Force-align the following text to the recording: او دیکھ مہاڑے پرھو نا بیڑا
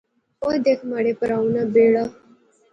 او 0.43 0.49
دیکھ 0.65 0.83
مہاڑے 0.89 1.13
پرھو 1.19 1.39
نا 1.53 1.63
بیڑا 1.73 2.03